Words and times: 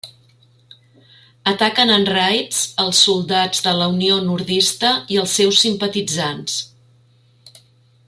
Ataquen 1.51 1.91
en 1.97 2.07
raids 2.13 2.63
els 2.85 3.03
soldats 3.09 3.63
de 3.67 3.75
la 3.83 3.91
Unió 3.95 4.19
nordista 4.31 4.95
i 5.17 5.23
els 5.25 5.39
seus 5.41 5.63
simpatitzants. 5.67 6.61